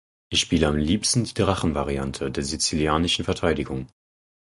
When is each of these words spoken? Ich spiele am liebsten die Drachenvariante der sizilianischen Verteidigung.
Ich 0.29 0.39
spiele 0.41 0.65
am 0.67 0.77
liebsten 0.77 1.25
die 1.25 1.33
Drachenvariante 1.35 2.31
der 2.31 2.43
sizilianischen 2.43 3.23
Verteidigung. 3.23 3.87